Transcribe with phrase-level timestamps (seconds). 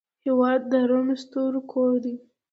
[0.25, 2.15] هېواد د رڼو ستورو کور دی.